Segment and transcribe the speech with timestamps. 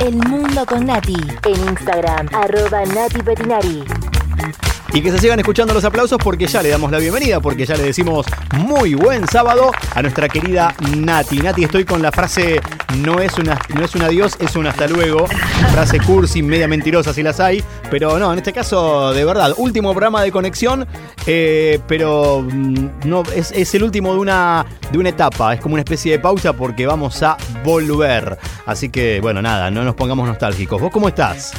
[0.00, 1.16] El Mundo con Nati.
[1.44, 3.84] En Instagram, arroba Nati Petinari.
[4.92, 7.76] Y que se sigan escuchando los aplausos porque ya le damos la bienvenida, porque ya
[7.76, 8.26] le decimos
[8.56, 11.38] muy buen sábado a nuestra querida Nati.
[11.38, 12.60] Nati, estoy con la frase
[12.96, 15.26] no es una no es un adiós, es un hasta luego.
[15.72, 17.62] Frase cursi, media mentirosa si las hay.
[17.90, 20.86] Pero no, en este caso, de verdad, último programa de conexión,
[21.26, 25.54] eh, pero mm, no, es, es el último de una, de una etapa.
[25.54, 28.38] Es como una especie de pausa porque vamos a volver.
[28.66, 30.80] Así que, bueno, nada, no nos pongamos nostálgicos.
[30.80, 31.52] ¿Vos cómo estás?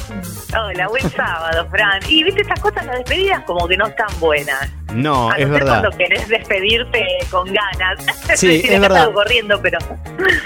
[0.54, 2.00] Hola, buen sábado, Fran.
[2.08, 4.70] Y viste estas cosas, las despedidas como que no están buenas.
[4.96, 5.80] No, A es no verdad.
[5.80, 8.04] cuando querés despedirte con ganas.
[8.36, 9.10] Sí, Si es verdad.
[9.12, 9.78] corriendo, pero.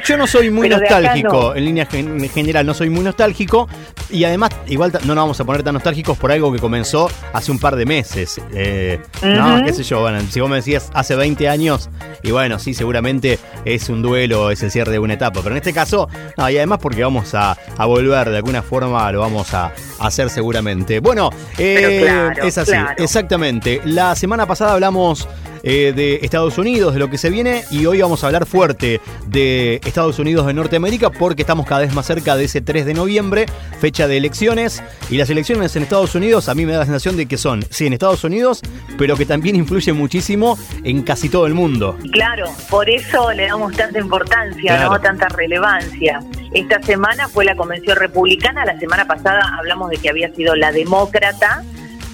[0.05, 1.55] Yo no soy muy nostálgico, no.
[1.57, 3.69] en línea gen- general no soy muy nostálgico
[4.11, 7.51] y además igual no nos vamos a poner tan nostálgicos por algo que comenzó hace
[7.51, 8.41] un par de meses.
[8.55, 11.89] Eh, No, qué sé yo, bueno, si vos me decías hace 20 años
[12.23, 15.59] y bueno, sí, seguramente es un duelo, es el cierre de una etapa, pero en
[15.59, 19.53] este caso, no, y además porque vamos a, a volver de alguna forma, lo vamos
[19.55, 21.01] a hacer seguramente.
[21.01, 22.95] Bueno, eh, claro, es así, claro.
[22.99, 23.81] exactamente.
[23.85, 25.29] La semana pasada hablamos
[25.63, 29.01] eh, de Estados Unidos, de lo que se viene, y hoy vamos a hablar fuerte
[29.27, 32.95] de Estados Unidos de Norteamérica porque estamos cada vez más cerca de ese 3 de
[32.95, 33.45] noviembre,
[33.79, 37.17] fecha de elecciones, y las elecciones en Estados Unidos a mí me da la sensación
[37.19, 38.63] de que son, sí, en Estados Unidos,
[38.97, 41.99] pero que también influye muchísimo en casi todo el mundo.
[42.11, 44.93] Claro, por eso le damos tanta importancia, Claro.
[44.93, 45.01] ¿no?
[45.01, 46.21] Tanta relevancia.
[46.55, 50.73] Esta semana fue la convención republicana, la semana pasada hablamos de que había sido la
[50.73, 51.63] demócrata.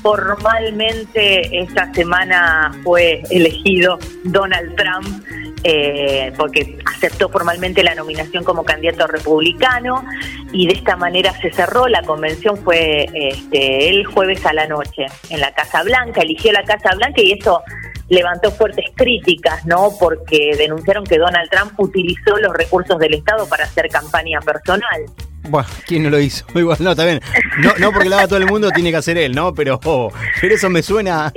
[0.06, 5.24] Formalmente esta semana fue elegido Donald Trump
[5.64, 10.04] eh, porque aceptó formalmente la nominación como candidato republicano
[10.52, 11.88] y de esta manera se cerró.
[11.88, 16.62] La convención fue este, el jueves a la noche en la Casa Blanca, eligió la
[16.62, 17.64] Casa Blanca y eso
[18.08, 19.90] levantó fuertes críticas, ¿no?
[19.98, 25.02] Porque denunciaron que Donald Trump utilizó los recursos del Estado para hacer campaña personal.
[25.48, 26.44] Bueno, ¿quién no lo hizo?
[26.54, 27.20] Igual, no, también.
[27.62, 29.54] No, no porque lo haga todo el mundo, tiene que hacer él, ¿no?
[29.54, 31.32] Pero, oh, pero eso me suena.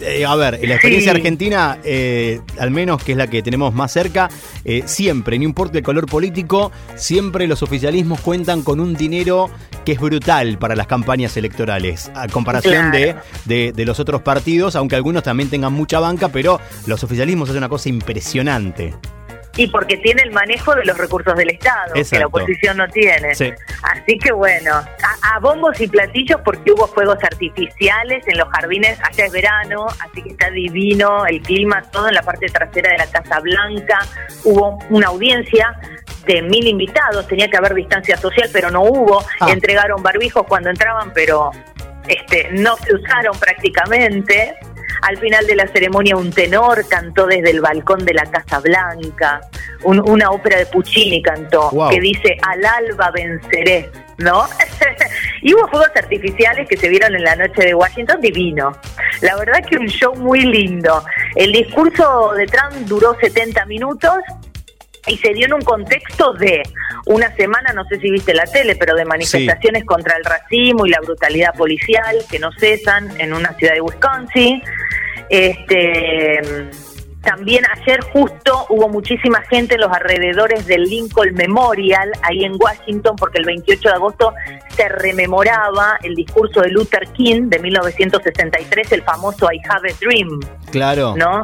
[0.00, 1.16] Eh, a ver, en la experiencia Sí.
[1.18, 4.28] argentina, eh, al menos que es la que tenemos más cerca,
[4.64, 9.50] eh, siempre, no importa el color político, siempre los oficialismos cuentan con un dinero
[9.84, 13.20] que es brutal para las campañas electorales, a comparación de, Claro.
[13.44, 17.58] de, de los otros partidos, aunque algunos también tengan mucha banca, pero los oficialismos hacen
[17.58, 18.94] una cosa impresionante.
[19.56, 23.34] Y porque tiene el manejo de los recursos del Estado, que la oposición no tiene.
[23.34, 23.52] Sí.
[23.82, 28.98] Así que bueno, a, a bombos y platillos porque hubo fuegos artificiales en los jardines,
[29.00, 32.98] allá es verano, así que está divino el clima, todo en la parte trasera de
[32.98, 34.00] la Casa Blanca.
[34.44, 35.78] Hubo una audiencia
[36.26, 39.24] de mil invitados, tenía que haber distancia social, pero no hubo.
[39.40, 39.50] Ah.
[39.50, 41.50] Entregaron barbijos cuando entraban, pero
[42.08, 44.56] este, no se usaron prácticamente.
[45.02, 49.40] Al final de la ceremonia un tenor cantó desde el balcón de la Casa Blanca,
[49.82, 51.90] Un- una ópera de Puccini cantó, Wow.
[51.90, 54.46] que dice, al alba venceré, ¿no?
[55.42, 58.72] y hubo fuegos artificiales que se vieron en la noche de Washington, divino.
[59.20, 61.04] La verdad que un show muy lindo.
[61.34, 64.14] El discurso de Trump duró 70 minutos
[65.06, 66.62] y se dio en un contexto de
[67.06, 70.90] una semana, no sé si viste la tele, pero de manifestaciones contra el racismo y
[70.90, 74.62] la brutalidad policial que no cesan en una ciudad de Wisconsin.
[75.28, 76.40] Este
[77.24, 83.16] también ayer justo hubo muchísima gente en los alrededores del Lincoln Memorial, ahí en Washington,
[83.16, 84.34] porque el 28 de agosto
[84.76, 90.40] se rememoraba el discurso de Luther King de 1963, el famoso I Have a Dream.
[90.70, 91.14] Claro.
[91.16, 91.42] ¿no?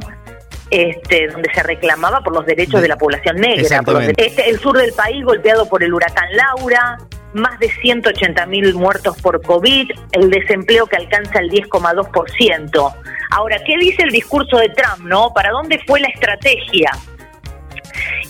[0.70, 3.54] Este, donde se reclamaba por los derechos De- de la población negra.
[3.54, 4.22] por los Exactamente.
[4.22, 6.96] de- este, el sur del país golpeado por el huracán Laura,
[7.32, 12.92] más de 180 mil muertos por COVID, el desempleo que alcanza el 10,2%.
[13.32, 15.32] Ahora, ¿qué dice el discurso de Trump, no?
[15.34, 16.90] ¿Para dónde fue la estrategia?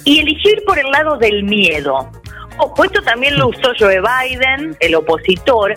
[0.04, 2.10] Y eligió ir por el lado del miedo.
[2.58, 5.74] Ojo, esto también lo usó Joe Biden, el opositor,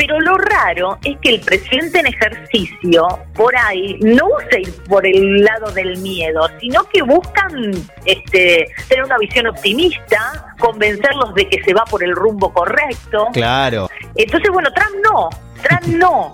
[0.00, 5.06] pero lo raro es que el presidente en ejercicio, por ahí, no usa ir por
[5.06, 7.70] el lado del miedo, sino que buscan
[8.06, 13.26] este, tener una visión optimista, convencerlos de que se va por el rumbo correcto.
[13.34, 13.90] Claro.
[14.14, 15.28] Entonces, bueno, Trump no,
[15.68, 16.32] Trump no.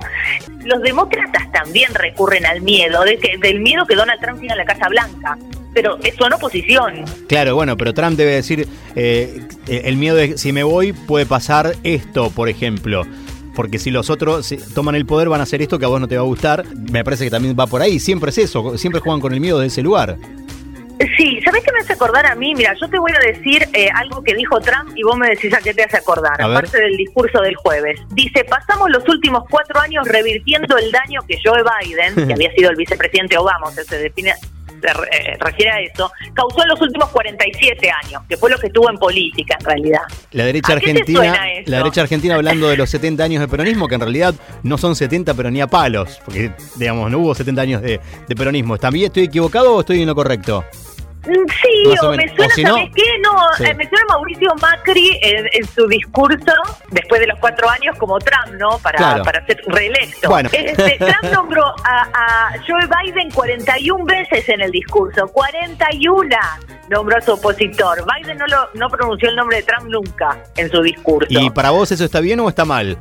[0.64, 4.58] Los demócratas también recurren al miedo, de que, del miedo que Donald Trump tiene en
[4.58, 5.36] la Casa Blanca,
[5.74, 7.04] pero eso en oposición.
[7.26, 11.26] Claro, bueno, pero Trump debe decir, eh, eh, el miedo de si me voy puede
[11.26, 13.04] pasar esto, por ejemplo.
[13.56, 16.06] Porque si los otros toman el poder van a hacer esto que a vos no
[16.06, 16.64] te va a gustar.
[16.92, 17.98] Me parece que también va por ahí.
[17.98, 18.78] Siempre es eso.
[18.78, 20.16] Siempre juegan con el miedo de ese lugar.
[21.18, 22.54] Sí, ¿sabés qué me hace acordar a mí?
[22.54, 25.52] Mira, yo te voy a decir eh, algo que dijo Trump y vos me decís
[25.52, 26.56] a qué te hace acordar, A ver.
[26.56, 28.00] aparte del discurso del jueves.
[28.14, 32.70] Dice, pasamos los últimos cuatro años revirtiendo el daño que Joe Biden, que había sido
[32.70, 34.32] el vicepresidente Obama, o sea, se define
[34.90, 38.90] eh, refiere a eso, causó en los últimos 47 años, que fue lo que estuvo
[38.90, 40.02] en política en realidad.
[40.32, 43.48] La derecha ¿A qué te argentina, la derecha argentina hablando de los 70 años de
[43.48, 47.34] peronismo, que en realidad no son 70 pero ni a palos, porque digamos, no hubo
[47.34, 48.78] 70 años de, de peronismo.
[48.78, 50.64] ¿También estoy equivocado o estoy en lo correcto?
[51.26, 53.02] Sí, o o, me suena, O si no- ¿sabes qué?
[53.22, 53.64] No, Sí.
[53.64, 56.52] eh, me suena Mauricio Macri en, en su discurso
[56.90, 58.78] después de los cuatro años como Trump, ¿no?
[58.78, 59.22] Para, Claro.
[59.24, 60.28] para ser reelecto.
[60.28, 60.48] Bueno.
[60.52, 66.36] Este, Trump nombró a, a Joe Biden 41 veces en el discurso, 41
[66.88, 68.04] nombró a su opositor.
[68.14, 71.26] Biden no, lo, no pronunció el nombre de Trump nunca en su discurso.
[71.30, 72.96] ¿Y para vos eso está bien o está mal?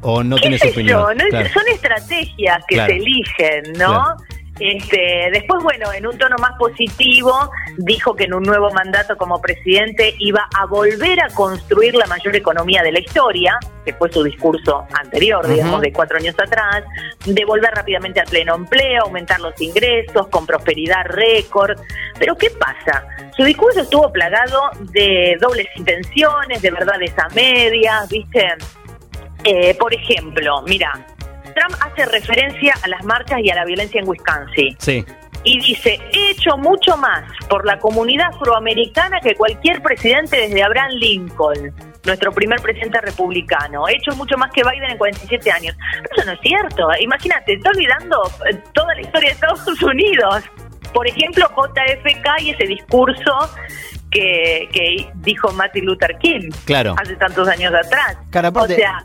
[0.00, 1.00] ¿O no ¿Qué tienes opinión?
[1.00, 1.14] yo?
[1.14, 1.24] ¿no?
[1.30, 1.48] Claro.
[1.52, 2.90] Son estrategias que Claro.
[2.92, 4.16] se eligen, ¿no?
[4.64, 9.40] Este, después, bueno, en un tono más positivo, dijo que en un nuevo mandato como
[9.40, 14.22] presidente iba a volver a construir la mayor economía de la historia, que fue su
[14.22, 16.84] discurso anterior, digamos, de cuatro años atrás,
[17.26, 21.76] de volver rápidamente al pleno empleo, aumentar los ingresos, con prosperidad récord.
[22.20, 23.04] Pero ¿qué pasa?
[23.36, 24.60] Su discurso estuvo plagado
[24.92, 28.46] de dobles intenciones, de verdades a medias, ¿viste?
[29.42, 31.04] Eh, por ejemplo, mira,
[31.68, 35.04] Trump hace referencia a las marchas y a la violencia en Wisconsin Sí,
[35.44, 40.92] y dice, he hecho mucho más por la comunidad afroamericana que cualquier presidente desde Abraham
[40.92, 41.74] Lincoln,
[42.04, 43.88] nuestro primer presidente republicano.
[43.88, 45.76] He hecho mucho más que Biden en 47 años.
[46.00, 46.88] Pero eso no es cierto.
[47.00, 50.44] Imagínate, está olvidando eh, toda la historia de Estados Unidos.
[50.94, 53.32] Por ejemplo, JFK y ese discurso
[54.12, 56.94] que, que dijo Martin Luther King claro.
[57.02, 58.16] hace tantos años atrás.
[58.32, 59.04] Aparte- o sea,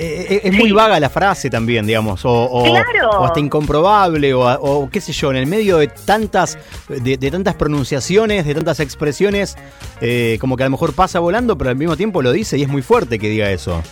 [0.00, 3.10] Eh, eh, es muy vaga la frase también, digamos, o, o- Claro.
[3.18, 6.56] o hasta incomprobable, o, o qué sé yo, en el medio de tantas,
[6.88, 9.56] de, de tantas pronunciaciones, de tantas expresiones,
[10.00, 12.62] eh, como que a lo mejor pasa volando, pero al mismo tiempo lo dice y
[12.62, 13.82] es muy fuerte que diga eso.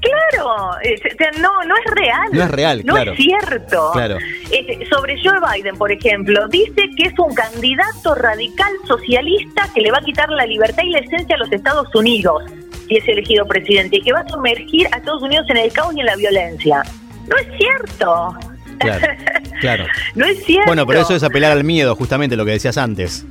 [0.00, 0.46] Claro,
[1.40, 2.28] no, no es real.
[2.32, 3.12] No es real, no claro.
[3.12, 3.90] es cierto.
[3.92, 4.16] Claro.
[4.50, 9.90] Este, sobre Joe Biden, por ejemplo, dice que es un candidato radical socialista que le
[9.92, 12.42] va a quitar la libertad y la esencia a los Estados Unidos
[12.90, 15.94] si es elegido presidente y que va a sumergir a Estados Unidos en el caos
[15.96, 16.82] y en la violencia.
[17.28, 18.34] No es cierto.
[18.80, 19.06] Claro,
[19.60, 19.84] claro.
[20.16, 20.66] no es cierto.
[20.66, 23.24] Bueno, pero eso es apelar al miedo, justamente lo que decías antes.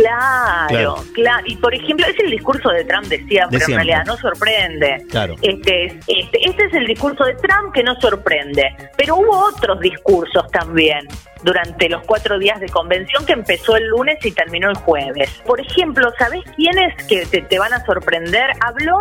[0.00, 0.94] Claro, Claro.
[1.14, 3.74] claro, Y por ejemplo, es el discurso de Trump de siempre, De en siempre.
[3.84, 5.04] realidad, no sorprende.
[5.10, 5.34] Claro.
[5.42, 8.74] Este, es- este, este es el discurso de Trump que no sorprende.
[8.96, 11.06] Pero hubo otros discursos también
[11.42, 15.30] durante los cuatro días de convención que empezó el lunes y terminó el jueves.
[15.46, 18.50] Por ejemplo, ¿sabés quiénes que te, te van a sorprender?
[18.60, 18.98] Habló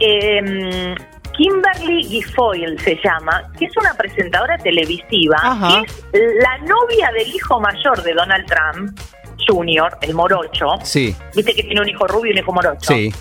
[0.00, 0.94] eh,
[1.36, 5.80] Kimberly Guilfoyle, se llama, que es una presentadora televisiva, Ajá.
[6.12, 8.98] que es la novia del hijo mayor de Donald Trump.
[9.46, 12.92] Junior, el morocho, Sí, viste que tiene un hijo rubio y un hijo morocho.
[12.92, 13.12] sí.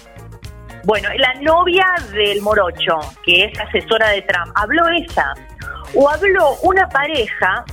[0.84, 5.32] Bueno, la novia del morocho, que es asesora de Trump, habló esa.
[5.94, 7.64] O habló una pareja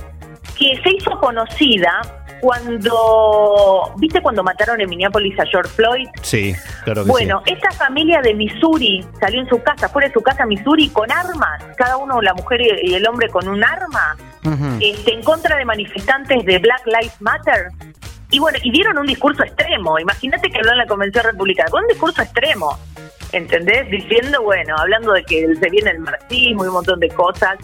[0.55, 2.01] que se hizo conocida
[2.39, 6.07] cuando, ¿viste cuando mataron en Minneapolis a George Floyd?
[6.21, 6.53] Sí,
[6.83, 10.45] claro que Bueno, esta familia de Missouri salió en su casa, fuera de su casa
[10.45, 14.49] Missouri, con armas, cada uno, la mujer y el hombre con un arma, sí.
[14.49, 14.77] Ujú.
[14.81, 17.67] este, en contra de manifestantes de Black Lives Matter.
[18.31, 19.97] Y bueno, y dieron un discurso extremo.
[19.99, 22.77] Imagínate que habló en la convención republicana, con un discurso extremo.
[23.31, 23.89] ¿Entendés?
[23.89, 27.57] Diciendo, bueno, hablando de que se viene el marxismo y un montón de cosas,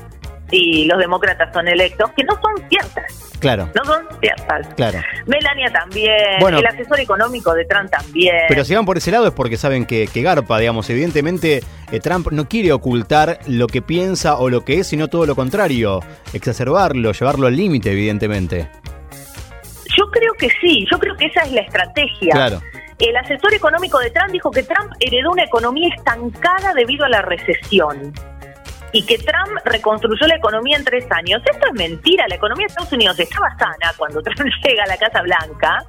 [0.52, 3.38] y los demócratas son electos, que no son ciertas.
[3.40, 4.68] Claro, No son ciertas.
[4.76, 5.00] claro.
[5.28, 6.60] Melania también, Bueno.
[6.60, 8.36] el asesor económico de Trump también.
[8.48, 10.90] Pero si van por ese lado es porque saben que, que garpa, digamos.
[10.90, 15.26] Evidentemente, eh, Trump no quiere ocultar lo que piensa o lo que es, sino todo
[15.26, 16.00] lo contrario.
[16.34, 18.70] Exacerbarlo, llevarlo al límite, evidentemente.
[19.98, 22.34] Yo creo que sí, yo creo que esa es la estrategia.
[22.34, 22.62] Claro.
[23.00, 27.22] El asesor económico de Trump dijo que Trump heredó una economía estancada debido a la
[27.22, 28.14] recesión
[28.94, 31.42] y que Trump reconstruyó la economía en tres años.
[31.46, 34.98] Esto es mentira, la economía de Estados Unidos estaba sana cuando Trump llega a la
[34.98, 35.84] Casa Blanca.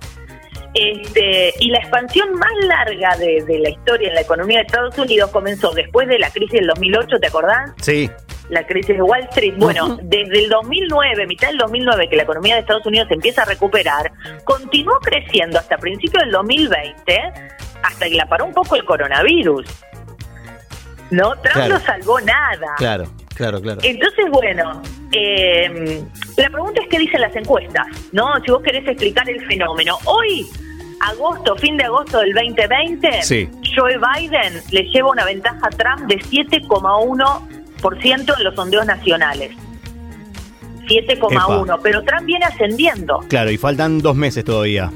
[0.75, 4.99] Este, y la expansión más larga de, de la historia en la economía de Estados
[4.99, 7.71] Unidos comenzó después de la crisis del 2008, ¿te acordás?
[7.81, 8.11] Sí,
[8.51, 9.55] la crisis de Wall Street.
[9.57, 13.45] Bueno, desde el 2009, mitad del 2009, que la economía de Estados Unidos empieza a
[13.45, 14.13] recuperar,
[14.45, 17.21] continuó creciendo hasta principios del 2020,
[17.83, 19.67] hasta que la paró un poco el coronavirus.
[21.11, 21.31] ¿No?
[21.37, 21.75] Trump Claro.
[21.75, 22.75] no salvó nada.
[22.77, 23.81] claro, claro, claro.
[23.85, 26.03] Entonces, bueno, eh,
[26.37, 28.29] la pregunta es qué dicen las encuestas, ¿no?
[28.45, 29.99] Si vos querés explicar el fenómeno.
[30.05, 30.45] Hoy,
[31.01, 33.49] agosto, fin de agosto del 2020, Sí.
[33.77, 37.41] Joe Biden le lleva una ventaja a Trump de 7,1%
[37.95, 39.53] en los sondeos nacionales.
[40.87, 43.19] 7,1, pero Trump viene ascendiendo.
[43.29, 44.91] Claro, y faltan dos meses todavía.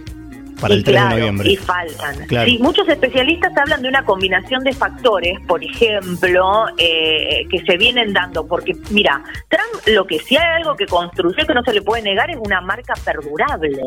[0.60, 1.50] para Y el 3 claro, de noviembre.
[1.50, 2.26] Y faltan.
[2.26, 2.48] Claro.
[2.48, 8.12] Sí, muchos especialistas hablan de una combinación de factores, por ejemplo, eh, que se vienen
[8.12, 8.46] dando.
[8.46, 12.02] Porque, mira, Trump lo que sí hay algo que construyó que no se le puede
[12.02, 13.82] negar es una marca perdurable.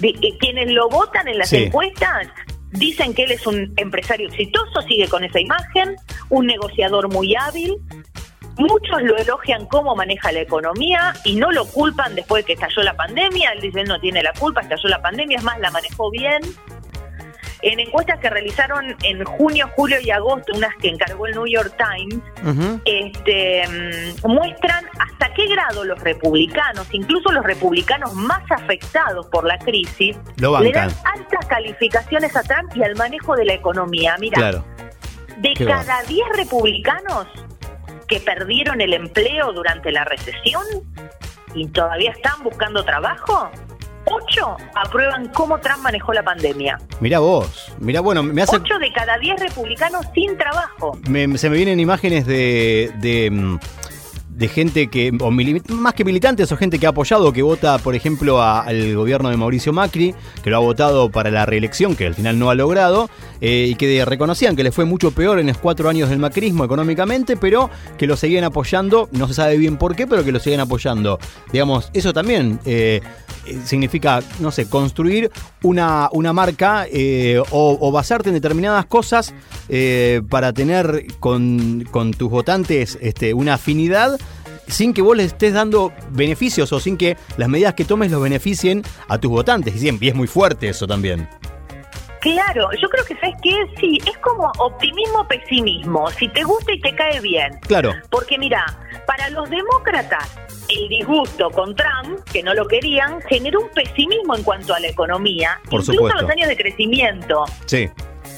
[0.00, 1.64] De, que quienes lo votan en las Sí.
[1.64, 2.28] encuestas
[2.72, 5.96] dicen que él es un empresario exitoso, sigue con esa imagen,
[6.28, 7.76] un negociador muy hábil.
[8.56, 12.82] Muchos lo elogian cómo maneja la economía y no lo culpan después de que estalló
[12.82, 13.52] la pandemia.
[13.52, 16.40] Él dice, él no tiene la culpa, estalló la pandemia, es más, la manejó bien.
[17.62, 21.74] En encuestas que realizaron en junio, julio y agosto, unas que encargó el New York
[21.76, 22.22] Times,
[22.84, 29.58] este, mm, muestran hasta qué grado los republicanos, incluso los republicanos más afectados por la
[29.58, 34.16] crisis, Lo le dan altas calificaciones a Trump y al manejo de la economía.
[34.20, 34.64] Mira, Claro.
[35.38, 37.26] de Qué cada 10 republicanos
[38.06, 40.64] que perdieron el empleo durante la recesión
[41.54, 43.50] y todavía están buscando trabajo,
[44.28, 46.78] 8 aprueban cómo Trump manejó la pandemia.
[47.00, 47.72] Mirá vos.
[47.78, 48.56] Mirá, bueno, me hace.
[48.56, 50.98] 8 de cada 10 republicanos sin trabajo.
[51.08, 53.58] me- se me vienen imágenes de, de, mm,
[54.30, 57.94] de gente que, o más que militantes, o gente que ha apoyado, que vota, por
[57.96, 62.06] ejemplo, a- al gobierno de Mauricio Macri, que lo ha votado para la reelección, que
[62.06, 65.48] al final no ha logrado, eh, y que reconocían que le fue mucho peor en
[65.48, 69.76] los cuatro años del macrismo económicamente, pero que lo seguían apoyando, no se sabe bien
[69.76, 71.18] por qué, pero que lo siguen apoyando.
[71.52, 73.00] Digamos, eso también eh,
[73.64, 75.30] significa, no sé, construir
[75.62, 79.34] una, una marca eh, o, basarte en determinadas cosas
[79.68, 84.18] eh, para tener con, con tus votantes este, una afinidad
[84.68, 88.22] sin que vos les estés dando beneficios o sin que las medidas que tomes los
[88.22, 89.82] beneficien a tus votantes.
[89.82, 91.28] Y es muy fuerte eso también.
[92.20, 96.80] Claro, yo creo que sabes que sí, es como optimismo pesimismo, si te gusta y
[96.80, 97.58] te cae bien.
[97.66, 98.64] Claro, Porque mira,
[99.06, 100.36] para los demócratas
[100.68, 104.88] el disgusto con Trump, que no lo querían, generó un pesimismo en cuanto a la
[104.88, 106.20] economía, Por incluso supuesto.
[106.22, 107.44] los años de crecimiento.
[107.66, 107.88] sí.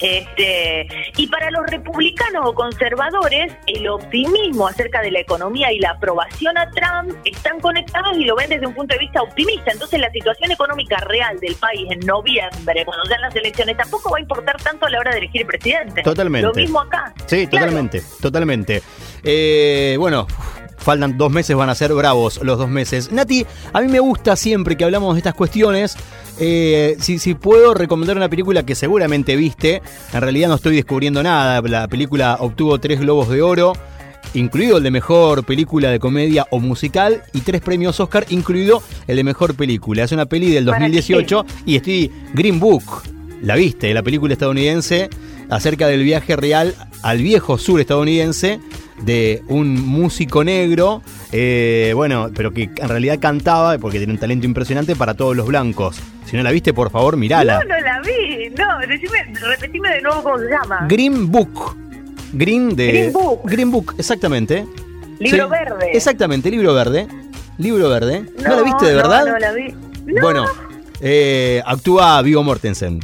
[0.01, 5.91] Este, y para los republicanos o conservadores, el optimismo acerca de la economía y la
[5.91, 9.71] aprobación a Trump están conectados y lo ven desde un punto de vista optimista.
[9.73, 14.19] Entonces, la situación económica real del país en noviembre, cuando sean las elecciones, tampoco va
[14.19, 16.03] a importar tanto a la hora de elegir presidente.
[16.03, 16.47] Totalmente.
[16.49, 17.13] Lo mismo acá.
[17.27, 17.67] Sí, Claro.
[17.67, 18.83] totalmente, totalmente.
[19.23, 20.27] Eh, bueno,
[20.81, 23.13] faltan dos meses, van a ser bravos los dos meses.
[23.13, 25.97] Nati, a mí me gusta siempre que hablamos de estas cuestiones.
[26.39, 29.83] eh, si, si puedo recomendar una película que seguramente viste,
[30.13, 31.61] en realidad no estoy descubriendo nada.
[31.63, 33.75] La película obtuvo tres globos de oro,
[34.35, 39.17] incluido el de mejor película de comedia o musical, y tres premios Oscar, incluido el
[39.17, 40.05] de mejor película.
[40.05, 42.85] Es una peli del ¿Para 2018 y estoy Green Book.
[43.43, 45.09] La viste, la película estadounidense
[45.49, 48.61] acerca del viaje real al viejo sur estadounidense
[49.03, 51.03] de un músico negro,
[51.33, 55.47] eh, bueno, pero que en realidad cantaba, porque tiene un talento impresionante para todos los
[55.47, 56.01] blancos.
[56.27, 57.61] Si no la viste, por favor, mirala.
[57.61, 58.51] No, no la vi.
[58.51, 60.87] No, decime, repetime de nuevo cómo se llama.
[60.89, 61.77] Green Book.
[62.33, 62.87] Green de.
[62.89, 63.41] Green Book.
[63.45, 64.67] Green Book, exactamente.
[65.19, 65.91] Libro Sí, verde.
[65.93, 67.07] Exactamente, libro verde.
[67.59, 68.25] Libro verde.
[68.43, 69.27] ¿No, No, la viste de no, verdad?
[69.27, 69.75] No, la vi.
[70.07, 70.23] No.
[70.23, 70.47] Bueno,
[71.01, 73.01] eh, actúa Vigo Mortensen.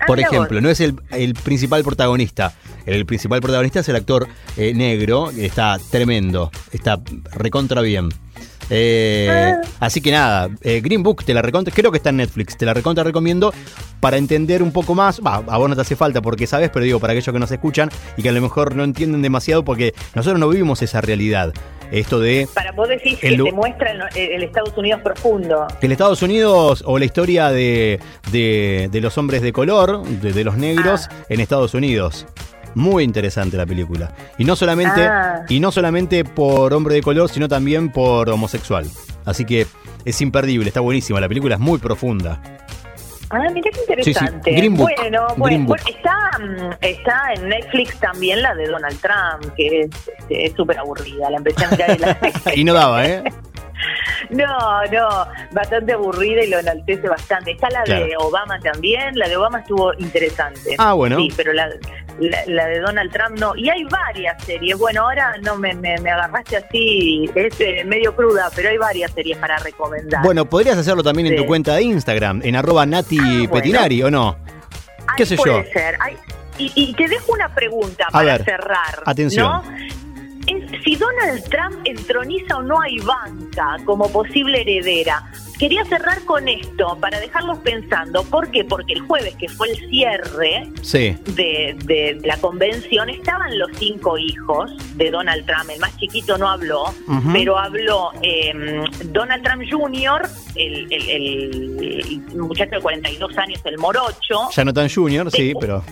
[0.00, 2.52] Ah, Por ejemplo, no es el, el principal protagonista.
[2.88, 4.26] El principal protagonista es el actor
[4.56, 5.30] eh, negro.
[5.34, 6.50] que Está tremendo.
[6.72, 6.98] Está
[7.34, 8.08] recontra bien.
[8.70, 9.60] Eh, Ah.
[9.80, 12.66] Así que nada, eh, Green Book te la recontra, creo que está en Netflix, te
[12.66, 13.52] la recontra recomiendo
[14.00, 17.00] para entender un poco más, a vos no te hace falta porque sabes, pero digo,
[17.00, 20.38] para aquellos que nos escuchan y que a lo mejor no entienden demasiado porque nosotros
[20.38, 21.52] no vivimos esa realidad.
[21.90, 25.66] Esto de Para vos decís El que te muestra el, el Estados Unidos profundo.
[25.80, 27.98] el Estados Unidos o la historia de,
[28.30, 31.24] de- de los hombres de color, de, de los negros Ah.
[31.30, 32.26] en Estados Unidos.
[32.78, 34.12] Muy interesante la película.
[34.38, 35.42] Y no solamente, Ah.
[35.48, 38.86] y no solamente por hombre de color, sino también por homosexual.
[39.24, 39.66] Así que
[40.04, 41.20] es imperdible, está buenísima.
[41.20, 42.40] La película es muy profunda.
[43.30, 44.40] Ah, mira qué interesante.
[44.44, 44.90] Sí, sí, Green Book.
[44.96, 45.94] Bueno, Green bueno, Book.
[45.94, 50.78] está, mm, está en Netflix también la de Donald Trump, que es este, es súper
[50.78, 51.28] aburrida.
[51.28, 52.18] La empecé a mirar y la...
[52.54, 53.24] Y no daba, ¿eh?
[54.30, 54.46] No,
[54.92, 55.08] no,
[55.52, 57.52] bastante aburrida y lo enaltece bastante.
[57.52, 58.14] Está la de.
[58.18, 60.74] Obama también, la de Obama estuvo interesante.
[60.78, 61.16] Ah, bueno.
[61.18, 61.68] Sí, pero la,
[62.18, 63.54] la, la de Donald Trump no.
[63.56, 64.76] Y hay varias series.
[64.78, 69.12] Bueno, ahora no me, me, me agarraste así, es eh, medio cruda, pero hay varias
[69.12, 70.22] series para recomendar.
[70.22, 73.52] Bueno, podrías hacerlo también en tu cuenta de Instagram, en arroba Nati Ah, bueno.
[73.52, 74.36] Petinari, ¿o no?
[75.06, 75.72] Ay, qué sé puede yo.
[75.72, 75.96] ser.
[76.00, 76.16] Ay,
[76.58, 79.02] y, y te dejo una pregunta para ver, cerrar.
[79.06, 79.46] atención.
[79.46, 79.62] ¿no?
[80.48, 85.22] ¿En si Donald Trump entroniza o no a Ivanka como posible heredera.
[85.58, 88.22] Quería cerrar con esto para dejarlos pensando.
[88.22, 88.64] ¿Por qué?
[88.64, 91.16] Porque el jueves, que fue el cierre Sí.
[91.34, 95.68] de, de la convención, estaban los cinco hijos de Donald Trump.
[95.70, 96.84] El más chiquito no habló,
[97.32, 98.52] pero habló eh,
[99.06, 104.48] Donald Trump Jr., el, el- el muchacho de 42 años, el morocho.
[104.54, 105.82] Ya no tan junior, sí, pero.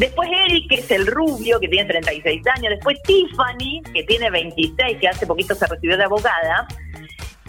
[0.00, 2.70] Después Eric, que es el rubio, que tiene 36 años.
[2.70, 6.66] Después Tiffany, que tiene 26, que hace poquito se recibió de abogada.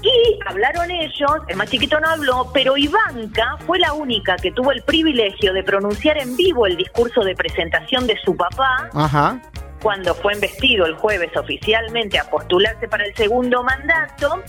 [0.01, 4.73] Y hablaron ellos, el más chiquito no habló, pero Ivanka fue la única que tuvo
[4.73, 9.41] el privilegio de pronunciar en vivo el discurso de presentación de su papá Ajá.
[9.81, 14.43] cuando fue investido el jueves oficialmente a postularse para el segundo mandato.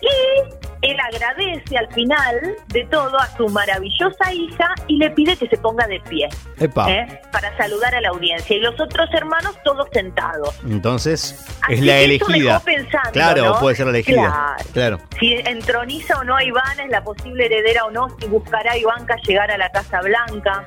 [0.00, 5.48] Y él agradece al final de todo a su maravillosa hija y le pide que
[5.48, 6.28] se ponga de pie.
[6.60, 7.20] ¿eh?
[7.32, 8.56] para saludar a la audiencia.
[8.56, 10.58] Y los otros hermanos todos sentados.
[10.64, 12.54] Entonces, Así es la elegida.
[12.54, 13.60] dejó pensando, claro, ¿no?
[13.60, 14.56] puede ser la elegida.
[14.72, 14.98] Claro.
[14.98, 14.98] Claro.
[15.18, 18.76] Si entroniza o no a Iván, es la posible heredera o no, si buscará a
[18.78, 20.66] Ivanka llegar a la Casa Blanca.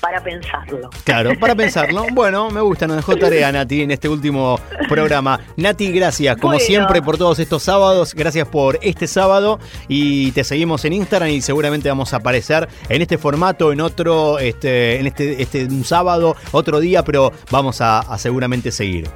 [0.00, 0.90] Para pensarlo.
[1.04, 2.04] Claro, para pensarlo.
[2.12, 5.40] Bueno, me gusta, nos dejó tarea Nati en este último programa.
[5.56, 6.64] Nati, gracias, como Bueno.
[6.66, 8.14] siempre, por todos estos sábados.
[8.14, 9.58] Gracias por este sábado.
[9.88, 14.38] Y te seguimos en Instagram y seguramente vamos a aparecer en este formato, en otro,
[14.38, 19.10] este, en este, este un sábado, otro día, pero vamos a, a seguramente seguir.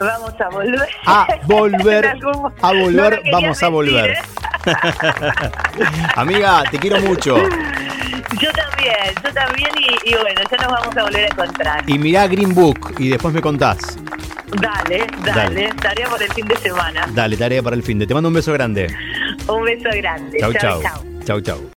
[0.00, 0.88] Vamos a volver.
[1.06, 4.10] A volver, algún- a volver, No vamos a volver.
[4.10, 4.16] ¿eh?
[6.16, 7.36] Amiga, te quiero mucho.
[8.40, 11.84] Yo también, yo también y, y bueno, ya nos vamos a volver a encontrar.
[11.90, 13.96] Y mirá Green Book y después me contás.
[14.60, 15.54] Dale, Dale.
[15.54, 17.06] dale, tarea por el fin de semana.
[17.12, 18.06] Dale, tarea para el fin de.
[18.06, 18.94] Te mando un beso grande.
[19.48, 20.38] Un beso grande.
[20.38, 20.82] Chau, chau.
[21.24, 21.70] Chau, chau.